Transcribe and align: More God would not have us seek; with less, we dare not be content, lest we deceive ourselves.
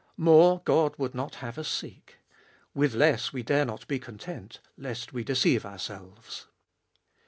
More 0.17 0.61
God 0.65 0.95
would 0.97 1.13
not 1.13 1.35
have 1.45 1.59
us 1.59 1.67
seek; 1.67 2.17
with 2.73 2.95
less, 2.95 3.31
we 3.31 3.43
dare 3.43 3.65
not 3.65 3.87
be 3.87 3.99
content, 3.99 4.59
lest 4.75 5.13
we 5.13 5.23
deceive 5.23 5.63
ourselves. 5.63 6.47